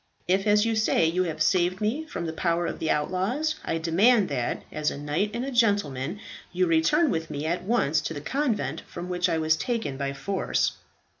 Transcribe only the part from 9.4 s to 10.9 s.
taken by force."